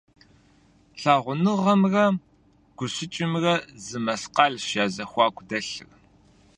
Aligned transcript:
Лъагъуныгъэмрэ 1.01 2.05
гущыкӏымрэ 2.77 3.53
зы 3.83 3.97
мэскъалщ 4.05 4.65
я 4.83 4.85
зэхуаку 4.93 5.43
дэлъыр. 5.49 5.91